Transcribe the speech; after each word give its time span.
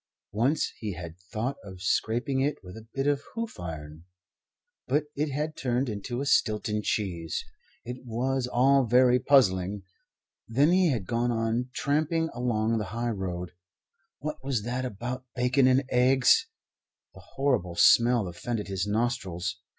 Once 0.33 0.73
he 0.79 0.93
had 0.93 1.15
thought 1.31 1.57
of 1.63 1.79
scraping 1.79 2.39
it 2.39 2.55
with 2.63 2.75
a 2.75 2.87
bit 2.95 3.05
of 3.05 3.21
hoof 3.35 3.59
iron, 3.59 4.05
but 4.87 5.03
it 5.15 5.29
had 5.29 5.55
turned 5.55 5.87
into 5.87 6.21
a 6.21 6.25
Stilton 6.25 6.81
cheese. 6.81 7.45
It 7.85 8.03
was 8.03 8.47
all 8.47 8.85
very 8.85 9.19
puzzling. 9.19 9.83
Then 10.47 10.71
he 10.71 10.87
had 10.89 11.05
gone 11.05 11.29
on 11.29 11.69
tramping 11.73 12.29
along 12.33 12.79
the 12.79 12.85
high 12.97 13.11
road. 13.11 13.51
What 14.17 14.43
was 14.43 14.63
that 14.63 14.85
about 14.85 15.25
bacon 15.35 15.67
and 15.67 15.83
eggs? 15.91 16.47
The 17.13 17.21
horrible 17.35 17.75
smell 17.75 18.27
offended 18.27 18.69
his 18.69 18.87
nostrils. 18.87 19.59